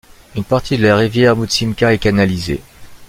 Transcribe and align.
Une 0.35 0.43
partie 0.43 0.79
de 0.79 0.87
la 0.87 0.95
rivière 0.95 1.35
Mustinka 1.35 1.93
est 1.93 1.99
canalisée. 1.99 2.63